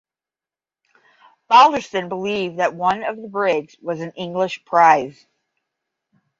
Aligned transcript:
Balderston 1.47 2.09
believed 2.09 2.57
that 2.57 2.73
one 2.73 3.03
of 3.03 3.21
the 3.21 3.27
brigs 3.27 3.75
was 3.83 4.01
an 4.01 4.09
English 4.15 4.65
prize. 4.65 5.27